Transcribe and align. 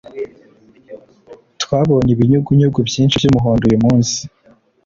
Twabonye 1.61 2.09
ibinyugunyugu 2.13 2.79
byinshi 2.89 3.19
byumuhondo 3.19 3.63
uyumunsi. 3.65 4.17